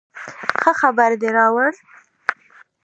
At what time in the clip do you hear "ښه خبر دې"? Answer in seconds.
0.59-1.29